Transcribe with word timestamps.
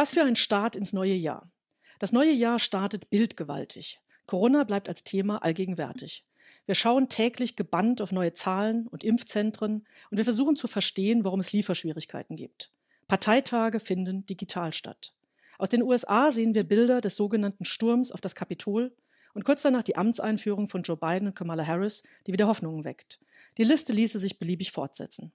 Was 0.00 0.12
für 0.12 0.24
ein 0.24 0.34
Start 0.34 0.76
ins 0.76 0.94
neue 0.94 1.12
Jahr. 1.12 1.52
Das 1.98 2.10
neue 2.10 2.32
Jahr 2.32 2.58
startet 2.58 3.10
bildgewaltig. 3.10 4.00
Corona 4.24 4.64
bleibt 4.64 4.88
als 4.88 5.04
Thema 5.04 5.42
allgegenwärtig. 5.42 6.24
Wir 6.64 6.74
schauen 6.74 7.10
täglich 7.10 7.54
gebannt 7.54 8.00
auf 8.00 8.10
neue 8.10 8.32
Zahlen 8.32 8.86
und 8.86 9.04
Impfzentren 9.04 9.86
und 10.10 10.16
wir 10.16 10.24
versuchen 10.24 10.56
zu 10.56 10.68
verstehen, 10.68 11.22
warum 11.26 11.40
es 11.40 11.52
Lieferschwierigkeiten 11.52 12.34
gibt. 12.34 12.72
Parteitage 13.08 13.78
finden 13.78 14.24
digital 14.24 14.72
statt. 14.72 15.12
Aus 15.58 15.68
den 15.68 15.82
USA 15.82 16.32
sehen 16.32 16.54
wir 16.54 16.64
Bilder 16.64 17.02
des 17.02 17.16
sogenannten 17.16 17.66
Sturms 17.66 18.10
auf 18.10 18.22
das 18.22 18.34
Kapitol 18.34 18.96
und 19.34 19.44
kurz 19.44 19.60
danach 19.60 19.82
die 19.82 19.96
Amtseinführung 19.96 20.66
von 20.66 20.80
Joe 20.80 20.96
Biden 20.96 21.28
und 21.28 21.34
Kamala 21.34 21.66
Harris, 21.66 22.04
die 22.26 22.32
wieder 22.32 22.46
Hoffnungen 22.46 22.86
weckt. 22.86 23.20
Die 23.58 23.64
Liste 23.64 23.92
ließe 23.92 24.18
sich 24.18 24.38
beliebig 24.38 24.72
fortsetzen. 24.72 25.30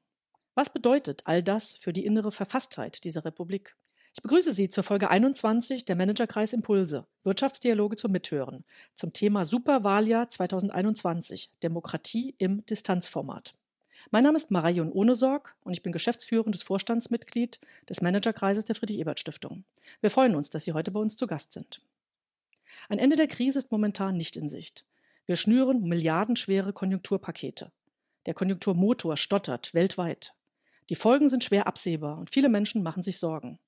Was 0.55 0.73
bedeutet 0.73 1.21
all 1.25 1.43
das 1.43 1.75
für 1.75 1.93
die 1.93 2.07
innere 2.07 2.31
Verfasstheit 2.31 3.03
dieser 3.03 3.25
Republik? 3.25 3.75
Ich 4.17 4.21
begrüße 4.21 4.53
Sie 4.53 4.69
zur 4.69 4.85
Folge 4.85 5.09
21 5.09 5.83
der 5.83 5.97
Managerkreis 5.97 6.53
Impulse, 6.53 7.05
Wirtschaftsdialoge 7.25 7.97
zum 7.97 8.13
Mithören, 8.13 8.63
zum 8.93 9.11
Thema 9.11 9.43
Superwahljahr 9.43 10.29
2021, 10.29 11.51
Demokratie 11.63 12.33
im 12.37 12.65
Distanzformat. 12.65 13.55
Mein 14.11 14.23
Name 14.23 14.37
ist 14.37 14.51
Marion 14.51 14.89
Ohnesorg 14.89 15.57
und 15.65 15.73
ich 15.73 15.83
bin 15.83 15.91
geschäftsführendes 15.91 16.63
Vorstandsmitglied 16.63 17.59
des 17.89 17.99
Managerkreises 17.99 18.63
der 18.63 18.75
Friedrich-Ebert-Stiftung. 18.75 19.65
Wir 19.99 20.09
freuen 20.09 20.35
uns, 20.35 20.49
dass 20.49 20.63
Sie 20.63 20.71
heute 20.71 20.91
bei 20.91 21.01
uns 21.01 21.17
zu 21.17 21.27
Gast 21.27 21.51
sind. 21.51 21.81
Ein 22.87 22.99
Ende 22.99 23.17
der 23.17 23.27
Krise 23.27 23.59
ist 23.59 23.73
momentan 23.73 24.15
nicht 24.15 24.37
in 24.37 24.47
Sicht. 24.47 24.85
Wir 25.25 25.35
schnüren 25.35 25.81
milliardenschwere 25.81 26.71
Konjunkturpakete. 26.71 27.73
Der 28.27 28.33
Konjunkturmotor 28.33 29.17
stottert 29.17 29.73
weltweit. 29.73 30.33
Die 30.89 30.95
Folgen 30.95 31.27
sind 31.27 31.43
schwer 31.43 31.67
absehbar 31.67 32.17
und 32.17 32.29
viele 32.29 32.47
Menschen 32.47 32.81
machen 32.81 33.03
sich 33.03 33.19
Sorgen. 33.19 33.59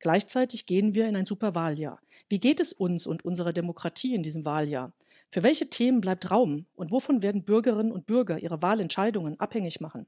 Gleichzeitig 0.00 0.66
gehen 0.66 0.94
wir 0.94 1.08
in 1.08 1.16
ein 1.16 1.26
Superwahljahr. 1.26 2.00
Wie 2.28 2.38
geht 2.38 2.60
es 2.60 2.72
uns 2.72 3.06
und 3.06 3.24
unserer 3.24 3.52
Demokratie 3.52 4.14
in 4.14 4.22
diesem 4.22 4.44
Wahljahr? 4.44 4.92
Für 5.30 5.42
welche 5.42 5.68
Themen 5.68 6.00
bleibt 6.00 6.30
Raum 6.30 6.66
und 6.74 6.90
wovon 6.90 7.22
werden 7.22 7.44
Bürgerinnen 7.44 7.92
und 7.92 8.06
Bürger 8.06 8.38
ihre 8.38 8.62
Wahlentscheidungen 8.62 9.38
abhängig 9.40 9.80
machen? 9.80 10.06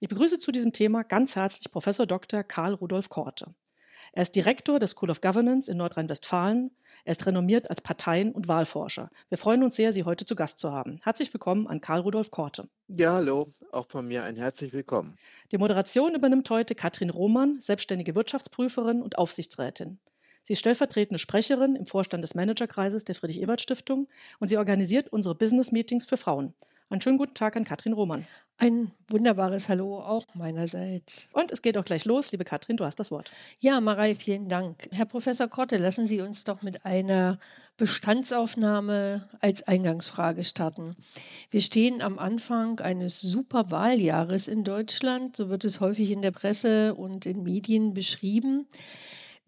Ich 0.00 0.08
begrüße 0.08 0.38
zu 0.38 0.52
diesem 0.52 0.72
Thema 0.72 1.02
ganz 1.02 1.36
herzlich 1.36 1.70
Professor 1.70 2.06
Dr. 2.06 2.42
Karl 2.42 2.74
Rudolf 2.74 3.08
Korte. 3.08 3.54
Er 4.12 4.22
ist 4.22 4.34
Direktor 4.34 4.78
des 4.78 4.90
School 4.90 5.10
of 5.10 5.20
Governance 5.20 5.70
in 5.70 5.78
Nordrhein-Westfalen. 5.78 6.70
Er 7.04 7.12
ist 7.12 7.26
renommiert 7.26 7.70
als 7.70 7.80
Parteien- 7.80 8.32
und 8.32 8.48
Wahlforscher. 8.48 9.10
Wir 9.28 9.38
freuen 9.38 9.62
uns 9.62 9.76
sehr, 9.76 9.92
Sie 9.92 10.04
heute 10.04 10.24
zu 10.24 10.34
Gast 10.34 10.58
zu 10.58 10.72
haben. 10.72 11.00
Herzlich 11.02 11.32
willkommen 11.32 11.66
an 11.66 11.80
Karl 11.80 12.00
Rudolf 12.00 12.30
Korte. 12.30 12.68
Ja, 12.88 13.14
hallo, 13.14 13.48
auch 13.70 13.86
von 13.88 14.06
mir 14.06 14.24
ein 14.24 14.36
herzlich 14.36 14.72
willkommen. 14.72 15.16
Die 15.50 15.58
Moderation 15.58 16.14
übernimmt 16.14 16.50
heute 16.50 16.74
Katrin 16.74 17.10
Roman, 17.10 17.60
selbstständige 17.60 18.14
Wirtschaftsprüferin 18.14 19.00
und 19.00 19.18
Aufsichtsrätin. 19.18 19.98
Sie 20.42 20.54
ist 20.54 20.58
stellvertretende 20.58 21.18
Sprecherin 21.18 21.76
im 21.76 21.86
Vorstand 21.86 22.24
des 22.24 22.34
Managerkreises 22.34 23.04
der 23.04 23.14
Friedrich-Ebert-Stiftung 23.14 24.08
und 24.40 24.48
sie 24.48 24.56
organisiert 24.56 25.08
unsere 25.12 25.36
Business-Meetings 25.36 26.04
für 26.04 26.16
Frauen. 26.16 26.52
Einen 26.92 27.00
schönen 27.00 27.16
guten 27.16 27.32
Tag 27.32 27.56
an 27.56 27.64
Katrin 27.64 27.94
Roman. 27.94 28.26
Ein 28.58 28.90
wunderbares 29.08 29.70
Hallo 29.70 30.00
auch 30.00 30.26
meinerseits. 30.34 31.26
Und 31.32 31.50
es 31.50 31.62
geht 31.62 31.78
auch 31.78 31.86
gleich 31.86 32.04
los. 32.04 32.32
Liebe 32.32 32.44
Katrin, 32.44 32.76
du 32.76 32.84
hast 32.84 33.00
das 33.00 33.10
Wort. 33.10 33.30
Ja, 33.60 33.80
Marei, 33.80 34.14
vielen 34.14 34.50
Dank. 34.50 34.88
Herr 34.90 35.06
Professor 35.06 35.48
Korte, 35.48 35.78
lassen 35.78 36.04
Sie 36.04 36.20
uns 36.20 36.44
doch 36.44 36.60
mit 36.60 36.84
einer 36.84 37.38
Bestandsaufnahme 37.78 39.26
als 39.40 39.62
Eingangsfrage 39.62 40.44
starten. 40.44 40.94
Wir 41.48 41.62
stehen 41.62 42.02
am 42.02 42.18
Anfang 42.18 42.78
eines 42.80 43.22
Superwahljahres 43.22 44.46
in 44.46 44.62
Deutschland. 44.62 45.34
So 45.34 45.48
wird 45.48 45.64
es 45.64 45.80
häufig 45.80 46.10
in 46.10 46.20
der 46.20 46.32
Presse 46.32 46.94
und 46.94 47.24
in 47.24 47.42
Medien 47.42 47.94
beschrieben. 47.94 48.66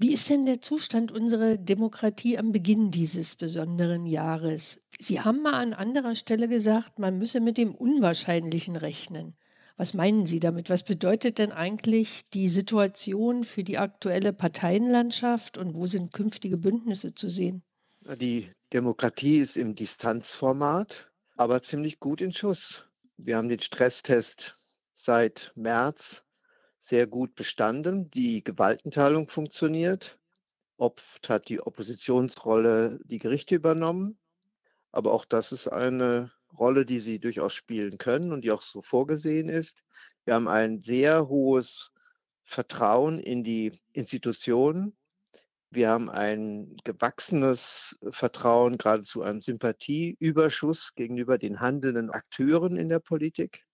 Wie 0.04 0.12
ist 0.12 0.28
denn 0.28 0.44
der 0.44 0.60
Zustand 0.60 1.12
unserer 1.12 1.56
Demokratie 1.56 2.36
am 2.36 2.52
Beginn 2.52 2.90
dieses 2.90 3.36
besonderen 3.36 4.04
Jahres? 4.04 4.78
Sie 5.00 5.22
haben 5.22 5.40
mal 5.40 5.54
an 5.54 5.72
anderer 5.72 6.14
Stelle 6.14 6.46
gesagt, 6.46 6.98
man 6.98 7.16
müsse 7.16 7.40
mit 7.40 7.56
dem 7.56 7.74
Unwahrscheinlichen 7.74 8.76
rechnen. 8.76 9.34
Was 9.78 9.94
meinen 9.94 10.26
Sie 10.26 10.40
damit? 10.40 10.68
Was 10.68 10.82
bedeutet 10.82 11.38
denn 11.38 11.52
eigentlich 11.52 12.28
die 12.34 12.50
Situation 12.50 13.44
für 13.44 13.64
die 13.64 13.78
aktuelle 13.78 14.34
Parteienlandschaft 14.34 15.56
und 15.56 15.72
wo 15.72 15.86
sind 15.86 16.12
künftige 16.12 16.58
Bündnisse 16.58 17.14
zu 17.14 17.30
sehen? 17.30 17.62
Die 18.20 18.50
Demokratie 18.74 19.38
ist 19.38 19.56
im 19.56 19.74
Distanzformat, 19.74 21.10
aber 21.34 21.62
ziemlich 21.62 21.98
gut 21.98 22.20
in 22.20 22.34
Schuss. 22.34 22.90
Wir 23.16 23.38
haben 23.38 23.48
den 23.48 23.60
Stresstest 23.60 24.58
seit 24.94 25.52
März 25.54 26.24
sehr 26.86 27.06
gut 27.06 27.34
bestanden. 27.34 28.10
Die 28.10 28.44
Gewaltenteilung 28.44 29.28
funktioniert. 29.28 30.18
Oft 30.76 31.28
hat 31.30 31.48
die 31.48 31.60
Oppositionsrolle 31.60 33.00
die 33.04 33.18
Gerichte 33.18 33.54
übernommen. 33.54 34.18
Aber 34.92 35.12
auch 35.12 35.24
das 35.24 35.50
ist 35.52 35.68
eine 35.68 36.30
Rolle, 36.56 36.84
die 36.84 37.00
sie 37.00 37.18
durchaus 37.18 37.54
spielen 37.54 37.98
können 37.98 38.32
und 38.32 38.42
die 38.42 38.50
auch 38.50 38.62
so 38.62 38.82
vorgesehen 38.82 39.48
ist. 39.48 39.82
Wir 40.24 40.34
haben 40.34 40.46
ein 40.46 40.80
sehr 40.80 41.28
hohes 41.28 41.92
Vertrauen 42.44 43.18
in 43.18 43.42
die 43.42 43.72
Institutionen. 43.92 44.96
Wir 45.70 45.88
haben 45.88 46.10
ein 46.10 46.76
gewachsenes 46.84 47.96
Vertrauen, 48.10 48.78
geradezu 48.78 49.22
einen 49.22 49.40
Sympathieüberschuss 49.40 50.94
gegenüber 50.94 51.38
den 51.38 51.60
handelnden 51.60 52.10
Akteuren 52.10 52.76
in 52.76 52.88
der 52.88 53.00
Politik. 53.00 53.64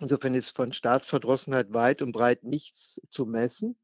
Insofern 0.00 0.34
ist 0.34 0.56
von 0.56 0.72
Staatsverdrossenheit 0.72 1.72
weit 1.72 2.02
und 2.02 2.12
breit 2.12 2.42
nichts 2.42 3.00
zu 3.10 3.26
messen. 3.26 3.76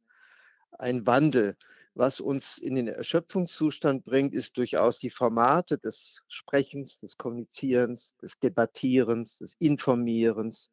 Ein 0.72 1.06
Wandel, 1.06 1.56
was 1.94 2.21
uns 2.21 2.59
in 2.59 2.75
den 2.75 2.88
Erschöpfungszustand 2.88 4.04
bringt, 4.04 4.34
ist 4.34 4.56
durchaus 4.56 4.98
die 4.98 5.10
Formate 5.10 5.78
des 5.78 6.22
Sprechens, 6.28 6.98
des 7.00 7.16
Kommunizierens, 7.16 8.16
des 8.16 8.38
Debattierens, 8.38 9.38
des 9.38 9.54
Informierens, 9.59 10.71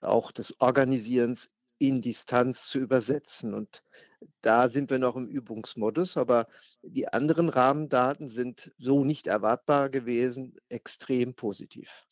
auch 0.00 0.30
des 0.32 0.60
Organisierens 0.60 1.50
in 1.78 2.00
Distanz 2.00 2.68
zu 2.68 2.78
übersetzen. 2.78 3.52
Und 3.54 3.82
da 4.40 4.68
sind 4.68 4.90
wir 4.90 4.98
noch 4.98 5.16
im 5.16 5.26
Übungsmodus, 5.26 6.16
aber 6.16 6.46
die 6.82 7.08
anderen 7.08 7.48
Rahmendaten 7.48 8.30
sind 8.30 8.72
so 8.78 9.04
nicht 9.04 9.26
erwartbar 9.26 9.90
gewesen, 9.90 10.56
extrem 10.68 11.34
positiv. 11.34 12.06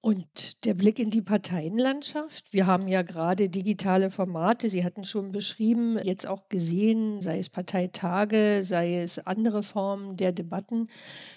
Und 0.00 0.64
der 0.64 0.74
Blick 0.74 0.98
in 0.98 1.10
die 1.10 1.22
Parteienlandschaft. 1.22 2.52
Wir 2.52 2.66
haben 2.66 2.86
ja 2.86 3.02
gerade 3.02 3.48
digitale 3.48 4.10
Formate, 4.10 4.70
Sie 4.70 4.84
hatten 4.84 5.04
schon 5.04 5.32
beschrieben, 5.32 5.98
jetzt 6.02 6.26
auch 6.26 6.48
gesehen, 6.48 7.20
sei 7.20 7.38
es 7.38 7.48
Parteitage, 7.48 8.62
sei 8.64 9.00
es 9.02 9.18
andere 9.18 9.62
Formen 9.62 10.16
der 10.16 10.32
Debatten. 10.32 10.88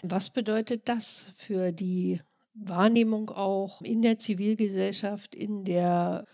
Was 0.03 0.29
bedeutet 0.29 0.87
das 0.87 1.31
für 1.35 1.71
die 1.71 2.21
Wahrnehmung 2.53 3.29
auch 3.29 3.81
in 3.81 4.01
der 4.01 4.19
Zivilgesellschaft, 4.19 5.35
in 5.35 5.63
der 5.63 6.25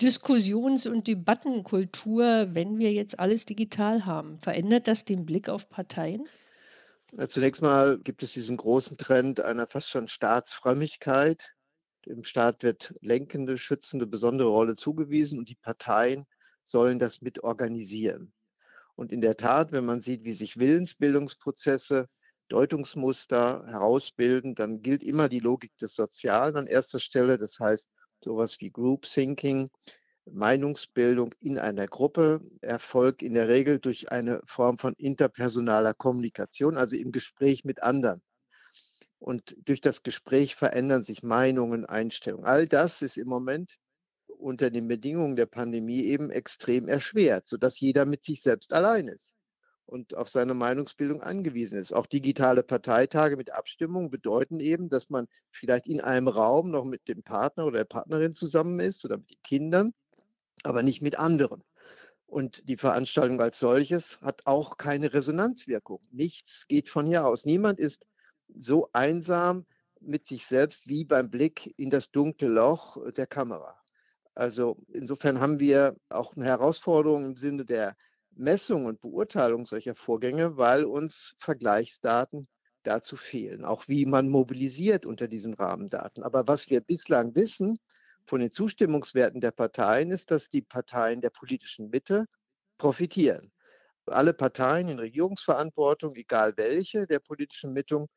Diskussions- 0.00 0.86
und 0.86 1.08
Debattenkultur, 1.08 2.48
wenn 2.52 2.78
wir 2.78 2.92
jetzt 2.92 3.18
alles 3.18 3.44
digital 3.44 4.06
haben? 4.06 4.38
Verändert 4.38 4.86
das 4.86 5.04
den 5.04 5.26
Blick 5.26 5.48
auf 5.48 5.68
Parteien? 5.68 6.28
Zunächst 7.26 7.62
mal 7.62 7.98
gibt 7.98 8.22
es 8.22 8.32
diesen 8.32 8.56
großen 8.56 8.96
Trend 8.96 9.40
einer 9.40 9.66
fast 9.66 9.88
schon 9.88 10.08
Staatsfrömmigkeit. 10.08 11.54
Dem 12.06 12.22
Staat 12.22 12.62
wird 12.62 12.94
lenkende, 13.00 13.58
schützende, 13.58 14.06
besondere 14.06 14.48
Rolle 14.48 14.76
zugewiesen 14.76 15.38
und 15.38 15.48
die 15.48 15.56
Parteien 15.56 16.26
sollen 16.64 16.98
das 16.98 17.20
mit 17.20 17.42
organisieren. 17.42 18.32
Und 18.94 19.10
in 19.10 19.20
der 19.20 19.36
Tat, 19.36 19.72
wenn 19.72 19.84
man 19.84 20.00
sieht, 20.00 20.24
wie 20.24 20.34
sich 20.34 20.58
Willensbildungsprozesse, 20.58 22.08
Deutungsmuster 22.48 23.64
herausbilden, 23.66 24.54
dann 24.54 24.82
gilt 24.82 25.02
immer 25.02 25.28
die 25.28 25.40
Logik 25.40 25.76
des 25.78 25.94
Sozialen 25.94 26.56
an 26.56 26.66
erster 26.66 26.98
Stelle. 26.98 27.38
Das 27.38 27.58
heißt, 27.58 27.88
sowas 28.22 28.60
wie 28.60 28.70
Group 28.70 29.02
Thinking, 29.02 29.70
Meinungsbildung 30.30 31.34
in 31.40 31.58
einer 31.58 31.86
Gruppe 31.86 32.40
erfolgt 32.60 33.22
in 33.22 33.34
der 33.34 33.48
Regel 33.48 33.78
durch 33.78 34.12
eine 34.12 34.42
Form 34.44 34.78
von 34.78 34.94
interpersonaler 34.94 35.94
Kommunikation, 35.94 36.76
also 36.76 36.96
im 36.96 37.12
Gespräch 37.12 37.64
mit 37.64 37.82
anderen. 37.82 38.20
Und 39.18 39.56
durch 39.64 39.80
das 39.80 40.02
Gespräch 40.02 40.54
verändern 40.54 41.02
sich 41.02 41.22
Meinungen, 41.22 41.86
Einstellungen. 41.86 42.46
All 42.46 42.68
das 42.68 43.02
ist 43.02 43.16
im 43.16 43.28
Moment 43.28 43.76
unter 44.26 44.70
den 44.70 44.86
Bedingungen 44.86 45.34
der 45.34 45.46
Pandemie 45.46 46.04
eben 46.04 46.30
extrem 46.30 46.86
erschwert, 46.86 47.48
sodass 47.48 47.80
jeder 47.80 48.04
mit 48.04 48.22
sich 48.24 48.42
selbst 48.42 48.72
allein 48.72 49.08
ist 49.08 49.34
und 49.88 50.14
auf 50.14 50.28
seine 50.28 50.54
Meinungsbildung 50.54 51.22
angewiesen 51.22 51.78
ist. 51.78 51.92
Auch 51.92 52.06
digitale 52.06 52.62
Parteitage 52.62 53.36
mit 53.36 53.52
Abstimmung 53.52 54.10
bedeuten 54.10 54.60
eben, 54.60 54.90
dass 54.90 55.08
man 55.08 55.26
vielleicht 55.50 55.86
in 55.86 56.00
einem 56.00 56.28
Raum 56.28 56.70
noch 56.70 56.84
mit 56.84 57.08
dem 57.08 57.22
Partner 57.22 57.64
oder 57.64 57.78
der 57.78 57.84
Partnerin 57.86 58.34
zusammen 58.34 58.78
ist 58.80 59.04
oder 59.04 59.16
mit 59.16 59.30
den 59.30 59.42
Kindern, 59.42 59.94
aber 60.62 60.82
nicht 60.82 61.00
mit 61.00 61.18
anderen. 61.18 61.64
Und 62.26 62.68
die 62.68 62.76
Veranstaltung 62.76 63.40
als 63.40 63.58
solches 63.58 64.20
hat 64.20 64.42
auch 64.46 64.76
keine 64.76 65.14
Resonanzwirkung. 65.14 66.00
Nichts 66.10 66.68
geht 66.68 66.90
von 66.90 67.06
hier 67.06 67.24
aus. 67.24 67.46
Niemand 67.46 67.80
ist 67.80 68.06
so 68.54 68.90
einsam 68.92 69.64
mit 70.00 70.26
sich 70.26 70.44
selbst 70.44 70.86
wie 70.88 71.06
beim 71.06 71.30
Blick 71.30 71.74
in 71.78 71.88
das 71.88 72.10
dunkle 72.10 72.48
Loch 72.48 72.98
der 73.12 73.26
Kamera. 73.26 73.74
Also 74.34 74.76
insofern 74.92 75.40
haben 75.40 75.58
wir 75.58 75.96
auch 76.10 76.36
eine 76.36 76.44
Herausforderung 76.44 77.24
im 77.24 77.36
Sinne 77.36 77.64
der 77.64 77.96
Messung 78.38 78.86
und 78.86 79.00
Beurteilung 79.00 79.66
solcher 79.66 79.94
Vorgänge, 79.94 80.56
weil 80.56 80.84
uns 80.84 81.34
Vergleichsdaten 81.38 82.46
dazu 82.84 83.16
fehlen, 83.16 83.64
auch 83.64 83.88
wie 83.88 84.06
man 84.06 84.28
mobilisiert 84.28 85.04
unter 85.04 85.26
diesen 85.26 85.54
Rahmendaten. 85.54 86.22
Aber 86.22 86.46
was 86.46 86.70
wir 86.70 86.80
bislang 86.80 87.34
wissen 87.34 87.78
von 88.26 88.40
den 88.40 88.52
Zustimmungswerten 88.52 89.40
der 89.40 89.50
Parteien, 89.50 90.12
ist, 90.12 90.30
dass 90.30 90.48
die 90.48 90.62
Parteien 90.62 91.20
der 91.20 91.30
politischen 91.30 91.90
Mitte 91.90 92.26
profitieren. 92.78 93.52
Alle 94.06 94.32
Parteien 94.32 94.88
in 94.88 94.98
Regierungsverantwortung, 95.00 96.14
egal 96.14 96.56
welche 96.56 97.06
der 97.06 97.18
politischen 97.18 97.72
Mittung, 97.72 98.08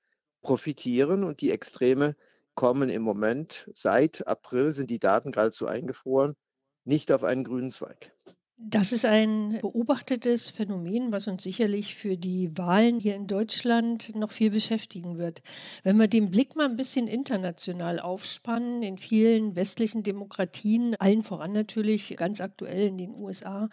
profitieren 0.42 1.24
und 1.24 1.42
die 1.42 1.52
Extreme 1.52 2.16
kommen 2.54 2.90
im 2.90 3.02
Moment, 3.02 3.70
seit 3.74 4.28
April 4.28 4.74
sind 4.74 4.92
die 4.92 5.00
Daten 5.00 5.32
geradezu 5.32 5.66
eingefroren, 5.66 6.36
nicht 6.84 7.12
auf 7.12 7.24
einen 7.24 7.44
grünen 7.44 7.72
Zweig. 7.72 8.14
Das 8.64 8.92
ist 8.92 9.06
ein 9.06 9.58
beobachtetes 9.60 10.52
Phänomen, 10.52 11.12
was 11.12 11.28
uns 11.28 11.42
sicherlich 11.42 11.96
für 11.96 12.16
die 12.16 12.56
Wahlen 12.56 13.00
hier 13.00 13.16
in 13.16 13.26
Deutschland 13.26 14.16
noch 14.16 14.32
viel 14.32 14.52
beschäftigen 14.52 15.18
wird. 15.18 15.42
Wenn 15.82 15.98
wir 15.98 16.08
den 16.08 16.30
Blick 16.30 16.56
mal 16.56 16.70
ein 16.70 16.76
bisschen 16.76 17.08
international 17.08 18.00
aufspannen, 18.00 18.84
in 18.84 19.00
vielen 19.00 19.56
westlichen 19.56 20.04
Demokratien, 20.04 20.96
allen 21.00 21.24
voran 21.24 21.54
natürlich 21.54 22.16
ganz 22.18 22.40
aktuell 22.40 22.86
in 22.86 23.00
den 23.00 23.16
USA, 23.16 23.68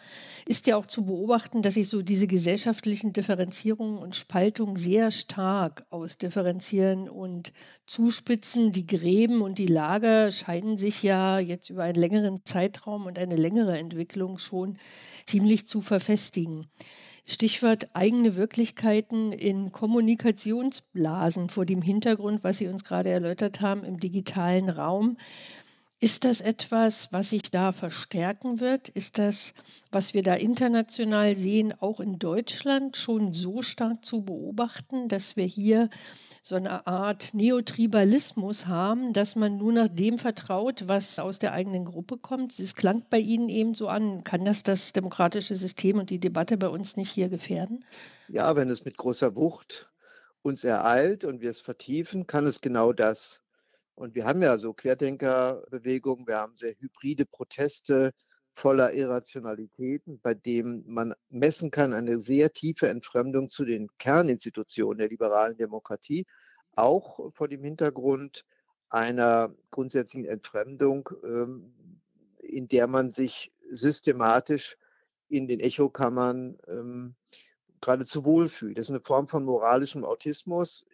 ist 0.47 0.65
ja 0.65 0.75
auch 0.75 0.87
zu 0.87 1.05
beobachten, 1.05 1.61
dass 1.61 1.75
sich 1.75 1.87
so 1.87 2.01
diese 2.01 2.25
gesellschaftlichen 2.25 3.13
Differenzierungen 3.13 3.99
und 3.99 4.15
Spaltungen 4.15 4.75
sehr 4.75 5.11
stark 5.11 5.85
ausdifferenzieren 5.91 7.09
und 7.09 7.53
zuspitzen. 7.85 8.71
Die 8.71 8.87
Gräben 8.87 9.43
und 9.43 9.59
die 9.59 9.67
Lager 9.67 10.31
scheinen 10.31 10.79
sich 10.79 11.03
ja 11.03 11.37
jetzt 11.37 11.69
über 11.69 11.83
einen 11.83 11.99
längeren 11.99 12.43
Zeitraum 12.43 13.05
und 13.05 13.19
eine 13.19 13.35
längere 13.35 13.77
Entwicklung 13.77 14.39
schon 14.39 14.78
ziemlich 15.25 15.67
zu 15.67 15.81
verfestigen. 15.81 16.67
Stichwort 17.25 17.89
eigene 17.93 18.35
Wirklichkeiten 18.35 19.31
in 19.31 19.71
Kommunikationsblasen 19.71 21.49
vor 21.49 21.65
dem 21.65 21.81
Hintergrund, 21.81 22.43
was 22.43 22.57
Sie 22.57 22.67
uns 22.67 22.83
gerade 22.83 23.09
erläutert 23.11 23.61
haben, 23.61 23.83
im 23.83 23.99
digitalen 23.99 24.69
Raum. 24.69 25.17
Ist 26.01 26.23
das 26.23 26.41
etwas, 26.41 27.11
was 27.11 27.29
sich 27.29 27.43
da 27.43 27.71
verstärken 27.71 28.59
wird? 28.59 28.89
Ist 28.89 29.19
das, 29.19 29.53
was 29.91 30.13
wir 30.13 30.23
da 30.23 30.33
international 30.35 31.35
sehen, 31.35 31.73
auch 31.77 31.99
in 31.99 32.19
Deutschland 32.19 32.95
schon 32.95 33.33
so 33.33 33.61
stark 33.61 34.03
zu 34.05 34.23
beobachten, 34.23 35.09
dass 35.09 35.35
wir 35.35 35.45
hier 35.45 35.89
so 36.41 36.55
eine 36.55 36.87
Art 36.87 37.33
Neotribalismus 37.33 38.67
haben, 38.67 39.13
dass 39.13 39.35
man 39.35 39.57
nur 39.57 39.73
nach 39.73 39.87
dem 39.89 40.17
vertraut, 40.17 40.87
was 40.87 41.19
aus 41.19 41.39
der 41.39 41.53
eigenen 41.53 41.85
Gruppe 41.85 42.17
kommt? 42.17 42.59
Das 42.59 42.75
klang 42.75 43.05
bei 43.09 43.19
Ihnen 43.19 43.49
eben 43.49 43.73
so 43.73 43.87
an. 43.87 44.23
Kann 44.23 44.45
das 44.45 44.63
das 44.63 44.93
demokratische 44.93 45.55
System 45.55 45.99
und 45.99 46.09
die 46.09 46.19
Debatte 46.19 46.57
bei 46.57 46.69
uns 46.69 46.97
nicht 46.97 47.11
hier 47.11 47.29
gefährden? 47.29 47.85
Ja, 48.27 48.55
wenn 48.55 48.69
es 48.69 48.85
mit 48.85 48.97
großer 48.97 49.35
Wucht 49.35 49.91
uns 50.41 50.63
ereilt 50.63 51.25
und 51.25 51.41
wir 51.41 51.49
es 51.49 51.61
vertiefen, 51.61 52.27
kann 52.27 52.45
es 52.45 52.61
genau 52.61 52.93
das 52.93 53.41
und 53.99 54.15
wir 54.15 54.23
haben 54.23 54.41
ja 54.41 54.57
so 54.57 54.73
Querdenkerbewegungen, 54.73 56.25
wir 56.25 56.37
haben 56.37 56.55
sehr 56.55 56.73
hybride 56.79 57.25
Proteste 57.25 58.13
voller 58.59 58.93
Irrationalitäten, 58.93 60.19
bei 60.19 60.33
denen 60.33 60.83
man 60.85 61.13
messen 61.29 61.71
kann 61.71 61.93
eine 61.93 62.19
sehr 62.19 62.51
tiefe 62.51 62.89
Entfremdung 62.89 63.49
zu 63.49 63.63
den 63.63 63.87
Kerninstitutionen 63.97 64.97
der 64.97 65.07
liberalen 65.07 65.55
Demokratie, 65.55 66.25
auch 66.75 67.33
vor 67.33 67.47
dem 67.47 67.63
Hintergrund 67.63 68.45
einer 68.89 69.55
grundsätzlichen 69.71 70.29
Entfremdung, 70.29 71.09
ähm, 71.23 71.73
in 72.41 72.67
der 72.67 72.87
man 72.87 73.11
sich 73.11 73.53
systematisch 73.71 74.77
in 75.29 75.47
den 75.47 75.61
Echokammern 75.61 76.57
ähm, 76.67 77.15
geradezu 77.79 78.25
wohlfühlt. 78.25 78.77
Das 78.77 78.87
ist 78.87 78.91
eine 78.91 78.99
Form 78.99 79.29
von 79.29 79.45
moralischem 79.45 80.03
Autismus, 80.03 80.85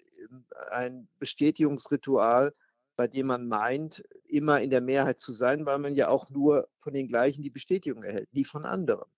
ein 0.70 1.08
Bestätigungsritual, 1.18 2.54
bei 2.96 3.08
dem 3.08 3.28
man 3.28 3.48
meint, 3.48 4.04
immer 4.28 4.62
in 4.62 4.70
der 4.70 4.82
Mehrheit 4.82 5.20
zu 5.20 5.34
sein, 5.34 5.66
weil 5.66 5.80
man 5.80 5.96
ja 5.96 6.10
auch 6.10 6.30
nur 6.30 6.68
von 6.80 6.94
den 6.94 7.08
gleichen 7.08 7.44
die 7.44 7.50
Bestätigung 7.50 8.04
erhält, 8.04 8.34
nie 8.34 8.46
von 8.46 8.66
anderen. 8.66 9.10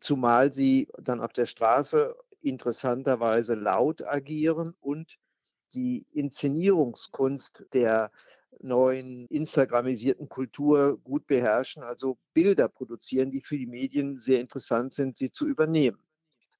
Zumal 0.00 0.52
sie 0.52 0.88
dann 0.98 1.20
auf 1.20 1.32
der 1.32 1.46
Straße 1.46 2.16
interessanterweise 2.40 3.54
laut 3.54 4.02
agieren 4.02 4.74
und 4.80 5.18
die 5.74 6.06
Inszenierungskunst 6.12 7.64
der 7.72 8.10
neuen 8.60 9.26
Instagramisierten 9.26 10.28
Kultur 10.28 10.98
gut 11.02 11.26
beherrschen, 11.26 11.82
also 11.82 12.18
Bilder 12.32 12.68
produzieren, 12.68 13.30
die 13.30 13.42
für 13.42 13.58
die 13.58 13.66
Medien 13.66 14.18
sehr 14.18 14.40
interessant 14.40 14.94
sind, 14.94 15.16
sie 15.16 15.30
zu 15.30 15.46
übernehmen. 15.46 16.02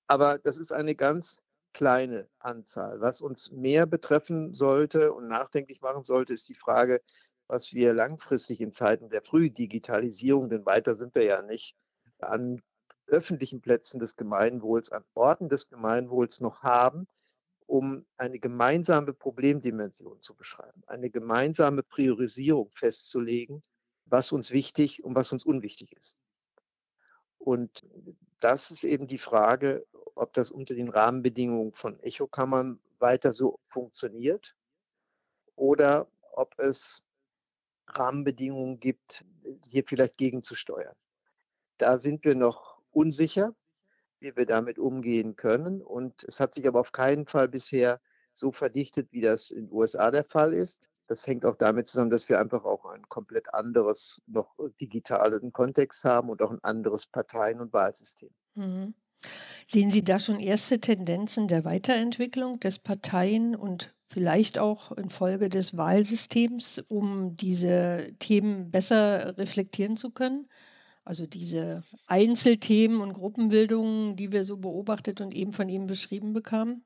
Aber 0.07 0.39
das 0.39 0.59
ist 0.59 0.73
eine 0.73 0.95
ganz 0.95 1.41
kleine 1.79 2.29
Anzahl. 2.41 3.01
Was 3.01 3.23
uns 3.23 3.53
mehr 3.53 3.87
betreffen 3.87 4.53
sollte 4.53 5.13
und 5.13 5.29
nachdenklich 5.29 5.81
machen 5.81 6.03
sollte, 6.03 6.33
ist 6.33 6.49
die 6.49 6.57
Frage, 6.57 7.01
was 7.47 7.73
wir 7.73 7.95
langfristig 7.95 8.61
in 8.61 8.73
Zeiten 8.73 9.11
der 9.11 9.23
Frühdigitalisierung, 9.23 10.51
denn 10.51 10.67
weiter 10.67 10.97
sind 10.97 11.15
wir 11.15 11.23
ja 11.23 11.41
nicht, 11.41 11.77
an 12.19 12.61
öffentlichen 13.07 13.61
Plätzen 13.61 14.01
des 14.01 14.17
Gemeinwohls, 14.17 14.91
an 14.91 15.05
Orten 15.15 15.49
des 15.49 15.69
Gemeinwohls 15.69 16.41
noch 16.41 16.65
haben, 16.65 17.07
um 17.67 18.05
eine 18.17 18.41
gemeinsame 18.41 19.13
Problemdimension 19.13 20.21
zu 20.21 20.35
beschreiben, 20.35 20.83
eine 20.89 21.11
gemeinsame 21.11 21.85
Priorisierung 21.85 22.73
festzulegen, 22.73 23.63
was 24.05 24.33
uns 24.33 24.51
wichtig 24.51 25.05
und 25.05 25.15
was 25.15 25.33
uns 25.33 25.45
unwichtig 25.45 25.93
ist. 25.93 26.17
Und 27.39 27.87
das 28.41 28.73
ist 28.73 28.83
eben 28.83 29.07
die 29.07 29.19
Frage, 29.19 29.87
ob 30.19 30.33
das 30.33 30.51
unter 30.51 30.75
den 30.75 30.89
Rahmenbedingungen 30.89 31.73
von 31.73 31.99
Echokammern 32.01 32.81
weiter 32.99 33.33
so 33.33 33.59
funktioniert 33.69 34.55
oder 35.57 36.09
ob 36.33 36.59
es 36.59 37.05
Rahmenbedingungen 37.89 38.81
gibt, 38.81 39.25
hier 39.69 39.85
vielleicht 39.87 40.19
gegenzusteuern. 40.19 40.95
Da 41.79 41.99
sind 41.99 42.25
wir 42.25 42.35
noch 42.35 42.81
unsicher, 42.91 43.55
wie 44.21 44.37
wir 44.37 44.47
damit 44.47 44.79
umgehen 44.79 45.37
können. 45.37 45.83
Und 45.83 46.25
es 46.25 46.41
hat 46.41 46.55
sich 46.55 46.67
aber 46.67 46.81
auf 46.81 46.93
keinen 46.93 47.27
Fall 47.27 47.49
bisher 47.49 48.01
so 48.35 48.53
verdichtet, 48.53 49.13
wie 49.13 49.21
das 49.21 49.51
in 49.51 49.67
den 49.67 49.73
USA 49.73 50.11
der 50.11 50.25
Fall 50.25 50.53
ist. 50.53 50.89
Das 51.07 51.27
hängt 51.27 51.47
auch 51.47 51.57
damit 51.57 51.89
zusammen, 51.89 52.11
dass 52.11 52.29
wir 52.29 52.39
einfach 52.39 52.65
auch 52.65 52.85
ein 52.85 53.09
komplett 53.09 53.55
anderes, 53.55 54.23
noch 54.27 54.55
digitalen 54.81 55.53
Kontext 55.53 56.05
haben 56.05 56.29
und 56.29 56.43
auch 56.43 56.51
ein 56.51 56.63
anderes 56.63 57.07
Parteien- 57.07 57.61
und 57.61 57.73
Wahlsystem. 57.73 58.31
Mhm. 58.55 58.95
Sehen 59.67 59.91
Sie 59.91 60.03
da 60.03 60.19
schon 60.19 60.41
erste 60.41 60.81
Tendenzen 60.81 61.49
der 61.49 61.65
Weiterentwicklung 61.65 62.59
des 62.61 62.79
Parteien- 62.79 63.55
und 63.55 63.95
vielleicht 64.09 64.59
auch 64.59 64.93
infolge 64.93 65.49
des 65.49 65.77
Wahlsystems, 65.77 66.83
um 66.89 67.37
diese 67.37 68.13
Themen 68.19 68.71
besser 68.71 69.37
reflektieren 69.37 69.97
zu 69.97 70.11
können? 70.11 70.49
Also 71.05 71.27
diese 71.27 71.83
Einzelthemen 72.07 73.01
und 73.01 73.15
Gruppenbildungen, 73.15 74.17
die 74.17 74.31
wir 74.31 74.45
so 74.45 74.59
beobachtet 74.59 75.23
und 75.23 75.35
eben 75.35 75.55
von 75.55 75.71
Ihnen 75.71 75.87
beschrieben 75.87 76.35
bekamen? 76.35 76.85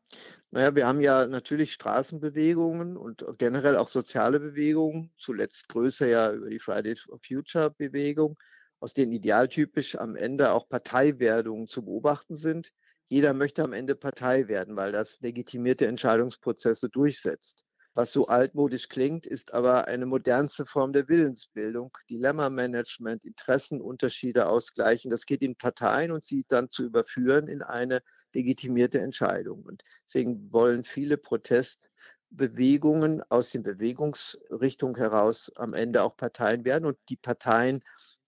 Naja, 0.53 0.77
wir 0.77 0.87
haben 0.87 1.01
ja 1.01 1.27
natürlich 1.27 1.73
Straßenbewegungen 1.73 2.97
und 2.97 3.25
generell 3.39 3.77
auch 3.77 3.89
soziale 3.89 4.39
Bewegungen, 4.39 5.11
zuletzt 5.19 5.69
größer 5.69 6.07
ja 6.07 6.33
über 6.33 6.51
die 6.51 6.61
Fridays 6.61 7.01
for 7.01 7.19
Future 7.21 7.71
Bewegung, 7.71 8.39
aus 8.83 8.95
denen 8.95 9.13
idealtypisch 9.13 9.97
am 9.97 10.17
Ende 10.17 10.53
auch 10.53 10.69
Parteiwerdungen 10.69 11.69
zu 11.69 11.85
beobachten 11.85 12.35
sind. 12.35 12.73
Jeder 13.05 13.33
möchte 13.33 13.63
am 13.63 13.73
Ende 13.73 13.95
Partei 13.95 14.49
werden, 14.49 14.75
weil 14.75 14.91
das 14.91 15.21
legitimierte 15.21 15.87
Entscheidungsprozesse 15.87 16.89
durchsetzt. 16.89 17.63
Was 17.95 18.13
so 18.13 18.27
altmodisch 18.27 18.89
klingt, 18.89 19.25
ist 19.25 19.55
aber 19.55 19.87
eine 19.87 20.07
modernste 20.07 20.67
Form 20.67 20.93
der 20.93 21.09
Willensbildung, 21.09 21.97
Dilemma-Management, 22.11 23.25
Interessenunterschiede 23.25 24.49
ausgleichen. 24.49 25.13
Das 25.13 25.27
geht 25.27 25.43
in 25.43 25.55
Parteien 25.55 26.11
und 26.11 26.25
sie 26.25 26.45
dann 26.49 26.69
zu 26.71 26.85
überführen 26.85 27.47
in 27.47 27.63
eine 27.63 28.03
legitimierte 28.33 28.99
Entscheidung. 28.99 29.63
Und 29.63 29.85
deswegen 30.07 30.53
wollen 30.53 30.83
viele 30.83 31.19
Protestbewegungen 31.19 33.23
aus 33.29 33.51
den 33.51 33.63
Bewegungsrichtungen 33.63 34.97
heraus 34.97 35.53
am 35.55 35.73
Ende 35.73 36.03
auch 36.03 36.17
Parteien 36.17 36.65
werden. 36.65 36.87
Und 36.87 36.99
die 37.11 37.17
Parteien 37.17 37.85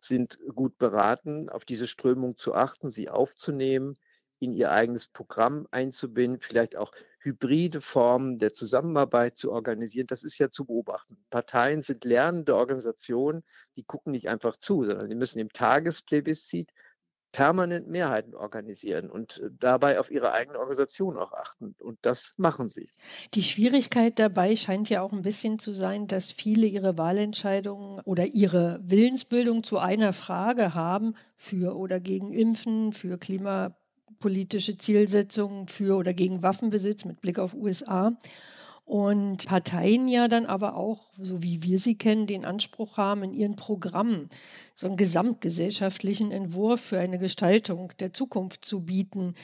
sind 0.07 0.39
gut 0.55 0.79
beraten, 0.79 1.49
auf 1.49 1.65
diese 1.65 1.87
Strömung 1.87 2.37
zu 2.37 2.55
achten, 2.55 2.91
sie 2.91 3.09
aufzunehmen, 3.09 3.97
in 4.39 4.53
ihr 4.53 4.71
eigenes 4.71 5.09
Programm 5.09 5.67
einzubinden, 5.71 6.41
vielleicht 6.41 6.77
auch 6.77 6.93
hybride 7.21 7.81
Formen 7.81 8.39
der 8.39 8.53
Zusammenarbeit 8.53 9.39
zu 9.39 9.51
organisieren. 9.51 10.07
Das 10.07 10.23
ist 10.23 10.39
ja 10.39 10.51
zu 10.51 10.67
beobachten. 10.67 11.17
Parteien 11.31 11.83
sind 11.83 12.05
lernende 12.05 12.55
Organisationen, 12.55 13.43
die 13.77 13.85
gucken 13.85 14.13
nicht 14.13 14.29
einfach 14.29 14.57
zu, 14.57 14.85
sondern 14.85 15.09
die 15.09 15.17
müssen 15.17 15.39
im 15.39 15.51
Tagesplebiscit 15.51 16.71
permanent 17.35 17.89
Mehrheiten 17.89 18.37
organisieren 18.37 19.11
und 19.11 19.39
äh, 19.39 19.51
dabei 19.59 19.99
auf 19.99 20.09
ihre 20.09 20.33
eigene 20.33 20.61
Organisation 20.61 21.19
auch 21.19 21.33
achten. 21.33 21.75
Und 21.81 21.99
das 22.03 22.33
machen 22.37 22.69
sie. 22.69 22.91
Die 23.35 23.43
Schwierigkeit 23.43 24.21
dabei 24.21 24.55
scheint 24.55 24.89
ja 24.89 25.03
auch 25.03 25.13
ein 25.13 25.23
bisschen 25.23 25.59
zu 25.59 25.73
sein, 25.73 26.07
dass 26.07 26.31
viele 26.31 26.67
ihre 26.69 26.97
Wahlentscheidungen 26.97 28.01
oder 28.05 28.27
ihre 28.27 28.79
Willensbildung 28.85 29.65
zu 29.65 29.79
einer 29.79 30.13
Frage 30.13 30.75
haben, 30.75 31.17
für 31.37 31.77
oder 31.77 31.99
gegen 31.99 32.31
Impfen, 32.31 32.93
für 32.93 33.19
Klima 33.19 33.77
politische 34.21 34.79
Zielsetzungen 34.79 35.67
für 35.67 35.97
oder 35.97 36.15
gegen 36.15 36.43
Waffenbesitz 36.45 37.05
mit 37.05 37.21
Blick 37.21 37.41
auf 37.41 37.53
USA 37.53 38.17
und 38.85 39.47
Parteien 39.47 40.09
ja 40.09 40.29
dann 40.29 40.45
aber 40.45 40.77
auch, 40.77 41.11
so 41.19 41.43
wie 41.43 41.63
wir 41.63 41.79
sie 41.79 41.97
kennen, 41.97 42.27
den 42.27 42.45
Anspruch 42.45 42.99
haben, 42.99 43.23
in 43.23 43.33
ihren 43.33 43.57
Programmen 43.57 44.29
so 44.75 44.89
einen 44.89 44.97
gesamtgesellschaftlichen 44.97 46.33
Entwurf 46.33 46.81
für 46.81 46.99
eine 46.99 47.19
Gestaltung 47.19 47.93
der 48.01 48.13
Zukunft 48.13 48.65
zu 48.65 48.81
bieten. 48.81 49.35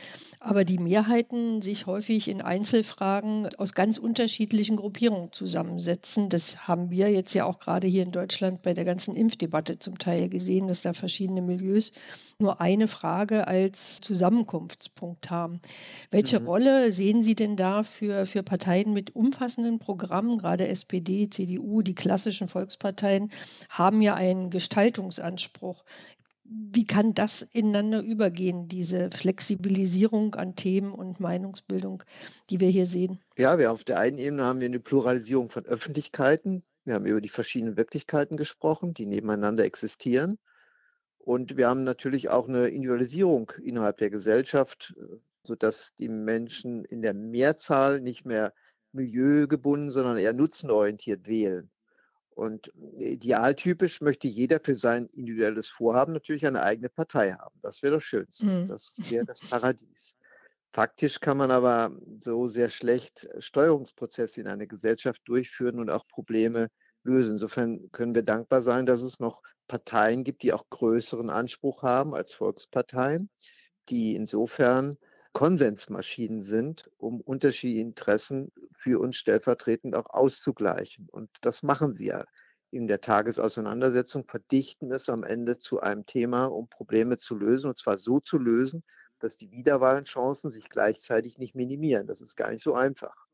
Aber 0.40 0.64
die 0.64 0.78
Mehrheiten 0.78 1.62
sich 1.62 1.86
häufig 1.86 2.26
in 2.26 2.42
Einzelfragen 2.42 3.48
aus 3.56 3.72
ganz 3.72 3.98
unterschiedlichen 3.98 4.76
Gruppierungen 4.76 5.32
zusammensetzen. 5.32 6.28
Das 6.30 6.66
haben 6.66 6.90
wir 6.90 7.10
jetzt 7.10 7.32
ja 7.34 7.44
auch 7.44 7.60
gerade 7.60 7.86
hier 7.86 8.02
in 8.02 8.10
Deutschland 8.10 8.62
bei 8.62 8.74
der 8.74 8.84
ganzen 8.84 9.14
Impfdebatte 9.14 9.78
zum 9.78 9.98
Teil 9.98 10.28
gesehen, 10.28 10.66
dass 10.66 10.82
da 10.82 10.92
verschiedene 10.92 11.42
Milieus 11.42 11.92
nur 12.40 12.60
eine 12.60 12.88
Frage 12.88 13.46
als 13.46 14.00
Zusammenkunftspunkt 14.00 15.30
haben. 15.30 15.60
Welche 16.10 16.40
mhm. 16.40 16.46
Rolle 16.46 16.92
sehen 16.92 17.22
Sie 17.22 17.34
denn 17.34 17.56
da 17.56 17.82
für, 17.82 18.26
für 18.26 18.42
Parteien 18.42 18.92
mit 18.92 19.14
umfassenden 19.14 19.78
Programmen, 19.78 20.38
gerade 20.38 20.66
SPD, 20.66 21.28
CDU, 21.28 21.82
die 21.82 21.94
klassischen 21.94 22.48
Volksparteien, 22.48 23.30
haben 23.68 24.00
ja 24.00 24.14
einen 24.14 24.50
Gestaltungsanspruch. 25.20 25.84
Wie 26.44 26.84
kann 26.84 27.14
das 27.14 27.42
ineinander 27.42 28.02
übergehen, 28.02 28.66
diese 28.66 29.10
Flexibilisierung 29.12 30.34
an 30.34 30.56
Themen 30.56 30.92
und 30.92 31.20
Meinungsbildung, 31.20 32.02
die 32.48 32.58
wir 32.58 32.68
hier 32.68 32.86
sehen? 32.86 33.20
Ja, 33.36 33.58
wir 33.58 33.70
auf 33.70 33.84
der 33.84 34.00
einen 34.00 34.18
Ebene 34.18 34.42
haben 34.42 34.58
wir 34.58 34.66
eine 34.66 34.80
Pluralisierung 34.80 35.48
von 35.50 35.64
Öffentlichkeiten. 35.66 36.64
Wir 36.84 36.94
haben 36.94 37.06
über 37.06 37.20
die 37.20 37.28
verschiedenen 37.28 37.76
Wirklichkeiten 37.76 38.36
gesprochen, 38.36 38.94
die 38.94 39.06
nebeneinander 39.06 39.64
existieren. 39.64 40.38
Und 41.18 41.56
wir 41.56 41.68
haben 41.68 41.84
natürlich 41.84 42.30
auch 42.30 42.48
eine 42.48 42.68
Individualisierung 42.68 43.52
innerhalb 43.62 43.98
der 43.98 44.10
Gesellschaft, 44.10 44.94
äh, 44.98 45.18
sodass 45.44 45.94
die 46.00 46.08
Menschen 46.08 46.84
in 46.84 47.02
der 47.02 47.14
Mehrzahl 47.14 48.00
nicht 48.00 48.24
mehr 48.24 48.52
milieugebunden, 48.92 49.90
sondern 49.90 50.16
eher 50.16 50.32
nutzenorientiert 50.32 51.28
wählen. 51.28 51.70
Und 52.40 52.72
idealtypisch 52.96 54.00
möchte 54.00 54.26
jeder 54.26 54.60
für 54.60 54.74
sein 54.74 55.08
individuelles 55.08 55.68
Vorhaben 55.68 56.14
natürlich 56.14 56.46
eine 56.46 56.62
eigene 56.62 56.88
Partei 56.88 57.32
haben. 57.32 57.60
Das 57.60 57.82
wäre 57.82 57.92
das 57.96 58.02
Schönste. 58.02 58.46
Mhm. 58.46 58.68
Das 58.68 58.94
wäre 59.10 59.26
das 59.26 59.40
Paradies. 59.40 60.16
Faktisch 60.72 61.20
kann 61.20 61.36
man 61.36 61.50
aber 61.50 61.94
so 62.20 62.46
sehr 62.46 62.70
schlecht 62.70 63.28
Steuerungsprozesse 63.38 64.40
in 64.40 64.46
einer 64.46 64.66
Gesellschaft 64.66 65.20
durchführen 65.26 65.80
und 65.80 65.90
auch 65.90 66.08
Probleme 66.08 66.70
lösen. 67.02 67.32
Insofern 67.32 67.92
können 67.92 68.14
wir 68.14 68.22
dankbar 68.22 68.62
sein, 68.62 68.86
dass 68.86 69.02
es 69.02 69.20
noch 69.20 69.42
Parteien 69.68 70.24
gibt, 70.24 70.42
die 70.42 70.54
auch 70.54 70.64
größeren 70.70 71.28
Anspruch 71.28 71.82
haben 71.82 72.14
als 72.14 72.32
Volksparteien, 72.32 73.28
die 73.90 74.16
insofern 74.16 74.96
Konsensmaschinen 75.32 76.42
sind, 76.42 76.90
um 76.98 77.20
unterschiedliche 77.20 77.82
Interessen 77.82 78.52
für 78.72 79.00
uns 79.00 79.16
stellvertretend 79.16 79.94
auch 79.94 80.10
auszugleichen. 80.10 81.08
Und 81.10 81.30
das 81.40 81.62
machen 81.62 81.94
sie 81.94 82.06
ja 82.06 82.24
in 82.70 82.86
der 82.86 83.00
Tagesauseinandersetzung, 83.00 84.24
verdichten 84.26 84.92
es 84.92 85.08
am 85.08 85.24
Ende 85.24 85.58
zu 85.58 85.80
einem 85.80 86.06
Thema, 86.06 86.46
um 86.46 86.68
Probleme 86.68 87.16
zu 87.16 87.36
lösen, 87.36 87.68
und 87.68 87.78
zwar 87.78 87.98
so 87.98 88.20
zu 88.20 88.38
lösen, 88.38 88.84
dass 89.18 89.36
die 89.36 89.50
Wiederwahlenchancen 89.50 90.50
sich 90.50 90.68
gleichzeitig 90.68 91.38
nicht 91.38 91.54
minimieren. 91.54 92.06
Das 92.06 92.20
ist 92.20 92.36
gar 92.36 92.50
nicht 92.50 92.62
so 92.62 92.74
einfach. 92.74 93.26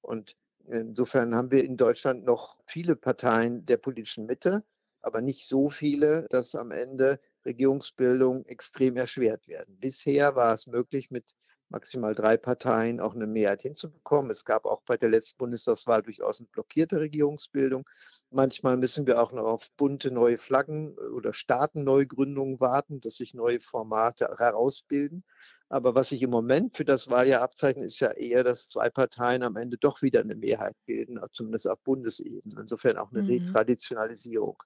Und 0.00 0.36
insofern 0.66 1.34
haben 1.34 1.50
wir 1.50 1.64
in 1.64 1.76
Deutschland 1.76 2.24
noch 2.24 2.60
viele 2.66 2.96
Parteien 2.96 3.64
der 3.66 3.76
politischen 3.76 4.26
Mitte, 4.26 4.64
aber 5.00 5.20
nicht 5.20 5.48
so 5.48 5.68
viele, 5.68 6.26
dass 6.30 6.54
am 6.54 6.70
Ende 6.70 7.18
Regierungsbildung 7.44 8.44
extrem 8.46 8.96
erschwert 8.96 9.46
werden. 9.48 9.76
Bisher 9.78 10.34
war 10.36 10.54
es 10.54 10.66
möglich, 10.66 11.10
mit 11.10 11.34
maximal 11.72 12.14
drei 12.14 12.36
Parteien 12.36 13.00
auch 13.00 13.14
eine 13.14 13.26
Mehrheit 13.26 13.62
hinzubekommen. 13.62 14.30
Es 14.30 14.44
gab 14.44 14.66
auch 14.66 14.82
bei 14.82 14.96
der 14.96 15.08
letzten 15.08 15.38
Bundestagswahl 15.38 16.02
durchaus 16.02 16.38
eine 16.38 16.48
blockierte 16.52 17.00
Regierungsbildung. 17.00 17.88
Manchmal 18.30 18.76
müssen 18.76 19.06
wir 19.06 19.20
auch 19.20 19.32
noch 19.32 19.44
auf 19.44 19.70
bunte 19.76 20.10
neue 20.10 20.38
Flaggen 20.38 20.96
oder 20.98 21.32
Staatenneugründungen 21.32 22.60
warten, 22.60 23.00
dass 23.00 23.16
sich 23.16 23.34
neue 23.34 23.60
Formate 23.60 24.36
herausbilden. 24.38 25.24
Aber 25.68 25.94
was 25.94 26.10
sich 26.10 26.22
im 26.22 26.30
Moment 26.30 26.76
für 26.76 26.84
das 26.84 27.08
Wahljahr 27.08 27.40
abzeichnet, 27.40 27.86
ist 27.86 28.00
ja 28.00 28.10
eher, 28.10 28.44
dass 28.44 28.68
zwei 28.68 28.90
Parteien 28.90 29.42
am 29.42 29.56
Ende 29.56 29.78
doch 29.78 30.02
wieder 30.02 30.20
eine 30.20 30.34
Mehrheit 30.34 30.76
bilden, 30.84 31.18
zumindest 31.32 31.66
auf 31.66 31.80
Bundesebene. 31.80 32.60
Insofern 32.60 32.98
auch 32.98 33.10
eine 33.10 33.22
mhm. 33.22 33.30
Retraditionalisierung. 33.30 34.62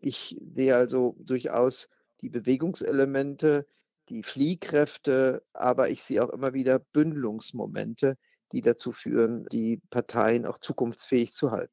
Ich 0.00 0.38
sehe 0.54 0.76
also 0.76 1.16
durchaus 1.18 1.88
die 2.20 2.28
Bewegungselemente, 2.28 3.66
die 4.08 4.22
Fliehkräfte, 4.22 5.42
aber 5.52 5.90
ich 5.90 6.02
sehe 6.02 6.24
auch 6.24 6.30
immer 6.30 6.54
wieder 6.54 6.78
Bündelungsmomente, 6.78 8.16
die 8.52 8.60
dazu 8.60 8.92
führen, 8.92 9.46
die 9.50 9.80
Parteien 9.90 10.46
auch 10.46 10.58
zukunftsfähig 10.58 11.34
zu 11.34 11.50
halten. 11.50 11.72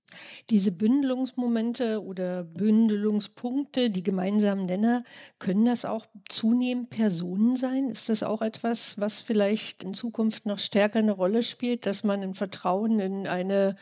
Diese 0.49 0.71
Bündelungsmomente 0.71 2.01
oder 2.01 2.43
Bündelungspunkte, 2.43 3.91
die 3.91 4.01
gemeinsamen 4.01 4.65
Nenner, 4.65 5.03
können 5.37 5.65
das 5.65 5.85
auch 5.85 6.07
zunehmend 6.29 6.89
Personen 6.89 7.55
sein? 7.57 7.89
Ist 7.89 8.09
das 8.09 8.23
auch 8.23 8.41
etwas, 8.41 8.99
was 8.99 9.21
vielleicht 9.21 9.83
in 9.83 9.93
Zukunft 9.93 10.47
noch 10.47 10.59
stärker 10.59 10.99
eine 10.99 11.11
Rolle 11.11 11.43
spielt, 11.43 11.85
dass 11.85 12.03
man 12.03 12.21
ein 12.21 12.33
Vertrauen 12.33 12.99
in 12.99 13.27
eine, 13.27 13.75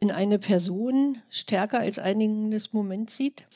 in 0.00 0.10
eine 0.10 0.38
Person 0.38 1.20
stärker 1.28 1.80
als 1.80 1.98
einiges 1.98 2.72
Moment 2.72 3.10
sieht? 3.10 3.46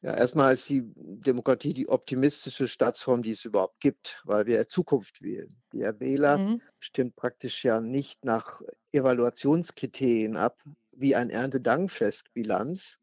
Ja, 0.00 0.14
erstmal 0.14 0.54
ist 0.54 0.68
die 0.68 0.84
Demokratie 0.94 1.74
die 1.74 1.88
optimistische 1.88 2.68
Staatsform, 2.68 3.22
die 3.22 3.32
es 3.32 3.44
überhaupt 3.44 3.80
gibt, 3.80 4.22
weil 4.24 4.46
wir 4.46 4.68
Zukunft 4.68 5.22
wählen. 5.22 5.48
Der 5.72 5.98
Wähler 5.98 6.38
mhm. 6.38 6.62
stimmt 6.78 7.16
praktisch 7.16 7.64
ja 7.64 7.80
nicht 7.80 8.24
nach 8.24 8.62
Evaluationskriterien 8.92 10.36
ab, 10.36 10.62
wie 10.92 11.16
ein 11.16 11.30
Erntedankfestbilanz, 11.30 12.98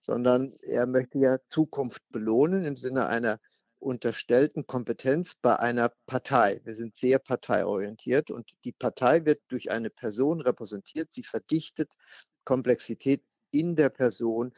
sondern 0.00 0.54
er 0.62 0.86
möchte 0.86 1.18
ja 1.18 1.38
Zukunft 1.48 2.02
belohnen 2.10 2.64
im 2.64 2.74
Sinne 2.76 3.06
einer 3.06 3.38
unterstellten 3.78 4.66
Kompetenz 4.66 5.36
bei 5.40 5.56
einer 5.56 5.92
Partei. 6.06 6.60
Wir 6.64 6.74
sind 6.74 6.96
sehr 6.96 7.18
parteiorientiert 7.18 8.30
und 8.30 8.52
die 8.64 8.72
Partei 8.72 9.24
wird 9.24 9.40
durch 9.48 9.70
eine 9.70 9.88
Person 9.88 10.40
repräsentiert. 10.40 11.12
Sie 11.12 11.22
verdichtet 11.22 11.94
Komplexität 12.44 13.22
in 13.52 13.76
der 13.76 13.88
Person 13.88 14.52